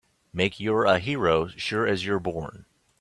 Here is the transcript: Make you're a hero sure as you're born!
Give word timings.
Make 0.33 0.59
you're 0.59 0.85
a 0.85 0.97
hero 0.97 1.45
sure 1.49 1.85
as 1.85 2.03
you're 2.03 2.19
born! 2.19 2.65